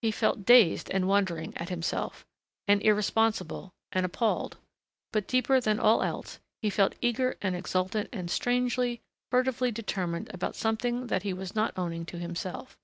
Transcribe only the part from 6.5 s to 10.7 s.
he felt eager and exultant and strangely, furtively determined about